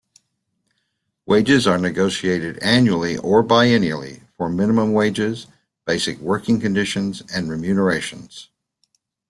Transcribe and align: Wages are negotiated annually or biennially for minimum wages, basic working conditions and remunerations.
Wages 1.27 1.67
are 1.67 1.77
negotiated 1.77 2.57
annually 2.57 3.17
or 3.19 3.43
biennially 3.43 4.23
for 4.35 4.49
minimum 4.49 4.93
wages, 4.93 5.45
basic 5.85 6.17
working 6.17 6.59
conditions 6.59 7.21
and 7.31 7.51
remunerations. 7.51 8.49